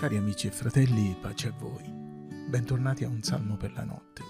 [0.00, 1.84] Cari amici e fratelli, pace a voi.
[2.48, 4.22] Bentornati a un salmo per la notte.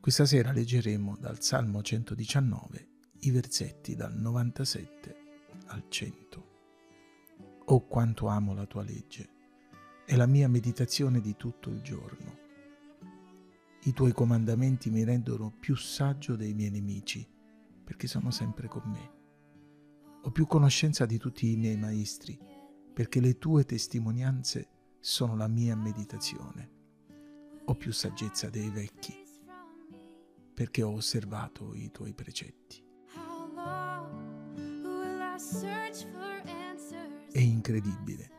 [0.00, 2.88] Questa sera leggeremo dal Salmo 119
[3.20, 5.16] i versetti dal 97
[5.66, 6.46] al 100.
[7.66, 9.28] Oh quanto amo la tua legge,
[10.04, 12.38] è la mia meditazione di tutto il giorno.
[13.84, 17.24] I tuoi comandamenti mi rendono più saggio dei miei nemici,
[17.84, 19.12] perché sono sempre con me.
[20.22, 22.36] Ho più conoscenza di tutti i miei maestri,
[22.94, 24.68] perché le tue testimonianze
[25.00, 26.70] sono la mia meditazione.
[27.66, 29.14] Ho più saggezza dei vecchi,
[30.54, 32.82] perché ho osservato i tuoi precetti.
[37.32, 38.30] È incredibile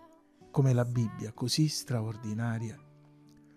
[0.52, 2.80] come la Bibbia, così straordinaria,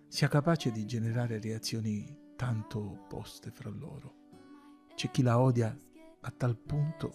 [0.09, 4.15] sia capace di generare reazioni tanto opposte fra loro.
[4.95, 5.73] C'è chi la odia
[6.21, 7.13] a tal punto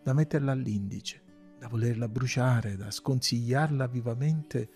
[0.00, 1.24] da metterla all'indice,
[1.58, 4.68] da volerla bruciare, da sconsigliarla vivamente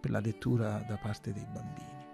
[0.00, 2.04] per la lettura da parte dei bambini.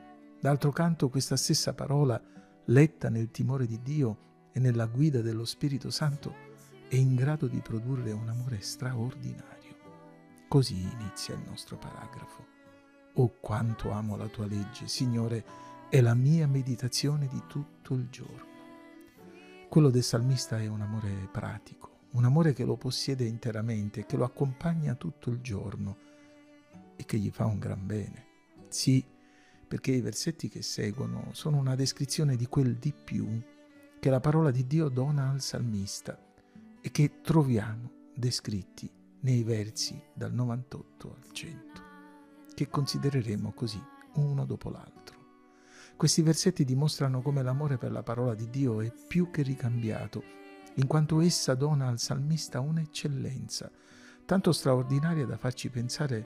[0.41, 2.21] D'altro canto questa stessa parola,
[2.67, 6.49] letta nel timore di Dio e nella guida dello Spirito Santo,
[6.89, 9.77] è in grado di produrre un amore straordinario.
[10.49, 12.47] Così inizia il nostro paragrafo.
[13.15, 15.45] Oh quanto amo la tua legge, Signore,
[15.89, 18.49] è la mia meditazione di tutto il giorno.
[19.69, 24.25] Quello del salmista è un amore pratico un amore che lo possiede interamente, che lo
[24.25, 25.97] accompagna tutto il giorno
[26.97, 28.27] e che gli fa un gran bene.
[28.69, 29.05] Sì,
[29.67, 33.41] perché i versetti che seguono sono una descrizione di quel di più
[34.01, 36.19] che la parola di Dio dona al salmista
[36.81, 41.83] e che troviamo descritti nei versi dal 98 al 100,
[42.55, 43.81] che considereremo così
[44.15, 45.19] uno dopo l'altro.
[45.97, 50.23] Questi versetti dimostrano come l'amore per la parola di Dio è più che ricambiato
[50.75, 53.71] in quanto essa dona al salmista un'eccellenza
[54.31, 56.25] tanto straordinaria da farci pensare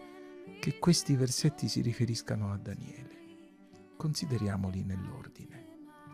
[0.61, 3.93] che questi versetti si riferiscano a Daniele.
[3.97, 5.69] Consideriamoli nell'ordine.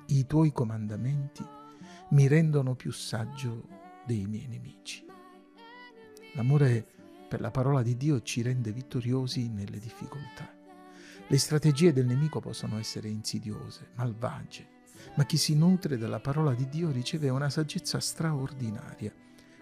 [0.06, 1.44] I tuoi comandamenti
[2.10, 3.66] mi rendono più saggio
[4.06, 5.04] dei miei nemici.
[6.34, 6.86] L'amore
[7.28, 10.48] per la parola di Dio ci rende vittoriosi nelle difficoltà.
[11.26, 14.68] Le strategie del nemico possono essere insidiose, malvagie,
[15.14, 19.12] ma chi si nutre della parola di Dio riceve una saggezza straordinaria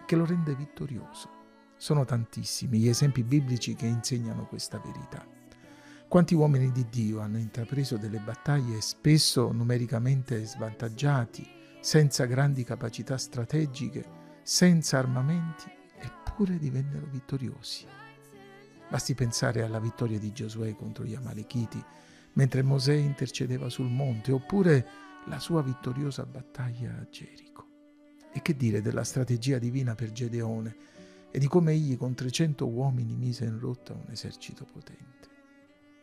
[0.05, 1.29] che lo rende vittorioso.
[1.77, 5.25] Sono tantissimi gli esempi biblici che insegnano questa verità.
[6.07, 11.47] Quanti uomini di Dio hanno intrapreso delle battaglie spesso numericamente svantaggiati,
[11.79, 14.03] senza grandi capacità strategiche,
[14.41, 17.85] senza armamenti, eppure divennero vittoriosi.
[18.89, 21.81] Basti pensare alla vittoria di Giosuè contro gli Amalechiti,
[22.33, 24.87] mentre Mosè intercedeva sul monte, oppure
[25.29, 27.67] la sua vittoriosa battaglia a Gerico.
[28.33, 30.75] E che dire della strategia divina per Gedeone
[31.31, 35.27] e di come egli con 300 uomini mise in rotta un esercito potente.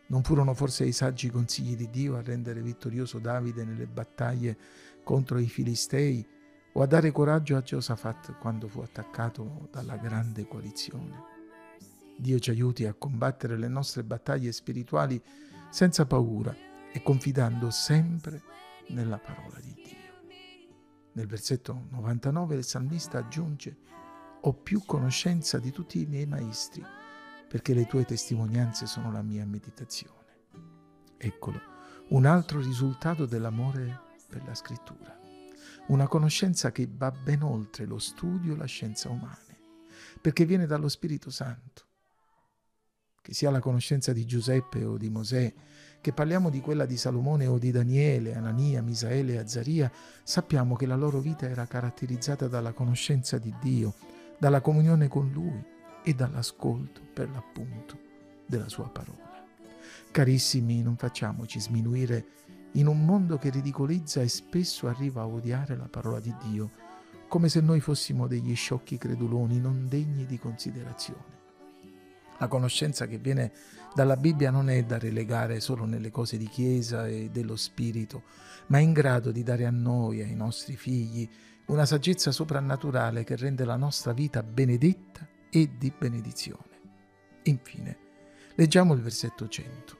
[0.07, 4.57] Non furono forse i saggi consigli di Dio a rendere vittorioso Davide nelle battaglie
[5.03, 6.25] contro i Filistei
[6.73, 11.35] o a dare coraggio a Giosafat quando fu attaccato dalla grande coalizione?
[12.17, 15.21] Dio ci aiuti a combattere le nostre battaglie spirituali
[15.69, 16.55] senza paura
[16.93, 18.41] e confidando sempre
[18.89, 19.95] nella parola di Dio.
[21.13, 23.77] Nel versetto 99 il salmista aggiunge,
[24.41, 26.83] ho più conoscenza di tutti i miei maestri,
[27.47, 30.15] perché le tue testimonianze sono la mia meditazione.
[31.17, 31.59] Eccolo,
[32.09, 35.19] un altro risultato dell'amore per la scrittura,
[35.87, 39.59] una conoscenza che va ben oltre lo studio e la scienza umane,
[40.21, 41.85] perché viene dallo Spirito Santo
[43.27, 45.53] che sia la conoscenza di Giuseppe o di Mosè,
[46.07, 49.91] che parliamo di quella di Salomone o di Daniele, Anania, Misaele e Azzaria,
[50.23, 53.93] sappiamo che la loro vita era caratterizzata dalla conoscenza di Dio,
[54.39, 55.61] dalla comunione con Lui
[56.01, 57.99] e dall'ascolto, per l'appunto,
[58.45, 59.45] della Sua parola.
[60.09, 62.25] Carissimi, non facciamoci sminuire
[62.75, 66.71] in un mondo che ridicolizza e spesso arriva a odiare la parola di Dio,
[67.27, 71.36] come se noi fossimo degli sciocchi creduloni non degni di considerazione.
[72.39, 73.51] La conoscenza che viene
[73.95, 78.23] dalla Bibbia non è da relegare solo nelle cose di chiesa e dello spirito,
[78.67, 81.27] ma è in grado di dare a noi, ai nostri figli,
[81.67, 86.79] una saggezza soprannaturale che rende la nostra vita benedetta e di benedizione.
[87.43, 87.97] Infine,
[88.55, 89.97] leggiamo il versetto 100.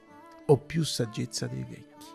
[0.47, 2.05] Ho più saggezza dei vecchi,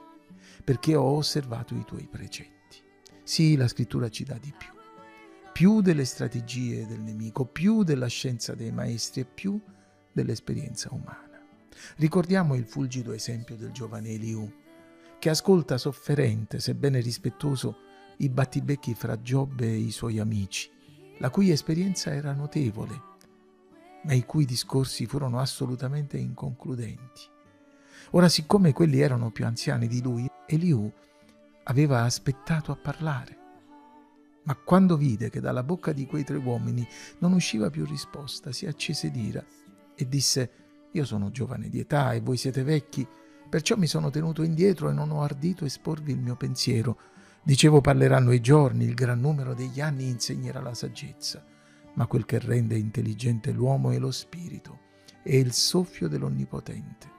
[0.65, 2.81] perché ho osservato i tuoi precetti.
[3.25, 4.71] Sì, la scrittura ci dà di più.
[5.53, 9.61] Più delle strategie del nemico, più della scienza dei maestri e più
[10.13, 11.41] dell'esperienza umana.
[11.97, 14.51] Ricordiamo il fulgido esempio del giovane Eliù,
[15.19, 17.77] che ascolta sofferente, sebbene rispettoso,
[18.19, 20.71] i battibecchi fra Giobbe e i suoi amici,
[21.19, 23.11] la cui esperienza era notevole.
[24.05, 27.31] ma i cui discorsi furono assolutamente inconcludenti.
[28.11, 30.91] Ora, siccome quelli erano più anziani di lui, Eliù
[31.65, 33.39] aveva aspettato a parlare.
[34.45, 36.87] Ma quando vide che dalla bocca di quei tre uomini
[37.19, 39.45] non usciva più risposta, si accese d'ira
[39.95, 40.51] e disse,
[40.93, 43.07] io sono giovane di età e voi siete vecchi,
[43.49, 46.99] perciò mi sono tenuto indietro e non ho ardito esporvi il mio pensiero.
[47.43, 51.45] Dicevo parleranno i giorni, il gran numero degli anni insegnerà la saggezza,
[51.95, 54.79] ma quel che rende intelligente l'uomo è lo spirito
[55.23, 57.11] e il soffio dell'Onnipotente.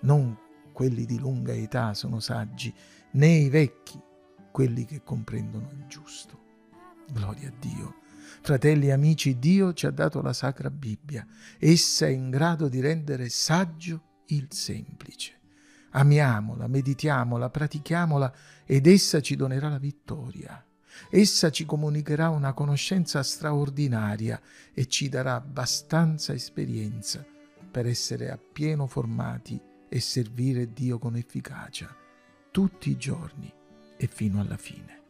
[0.00, 0.36] Non
[0.72, 2.74] quelli di lunga età sono saggi,
[3.12, 4.00] né i vecchi,
[4.50, 6.40] quelli che comprendono il giusto.
[7.12, 8.01] Gloria a Dio.
[8.40, 11.26] Fratelli e amici, Dio ci ha dato la Sacra Bibbia.
[11.58, 15.40] Essa è in grado di rendere saggio il semplice.
[15.90, 18.32] Amiamola, meditiamola, pratichiamola
[18.64, 20.64] ed essa ci donerà la vittoria.
[21.10, 24.40] Essa ci comunicherà una conoscenza straordinaria
[24.72, 27.24] e ci darà abbastanza esperienza
[27.70, 31.94] per essere appieno formati e servire Dio con efficacia
[32.52, 33.52] tutti i giorni
[33.96, 35.01] e fino alla fine.